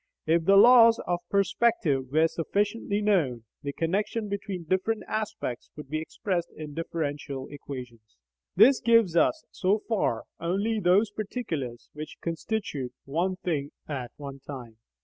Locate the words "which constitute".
11.93-12.95